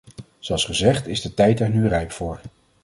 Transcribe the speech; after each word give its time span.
Zoals 0.39 0.65
gezegd 0.65 1.07
is 1.07 1.21
de 1.21 1.33
tijd 1.33 1.59
er 1.59 1.69
nu 1.69 1.87
rijp 1.87 2.11
voor. 2.11 2.39